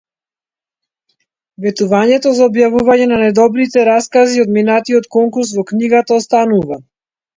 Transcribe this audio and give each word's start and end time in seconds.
Ветувањето 1.65 2.31
за 2.39 2.47
објавување 2.49 3.07
на 3.11 3.19
најдобрите 3.25 3.85
раскази 3.91 4.41
од 4.45 4.53
минатиот 4.59 5.09
конкурс 5.17 5.53
во 5.59 5.67
книга 5.75 6.03
останува. 6.21 6.81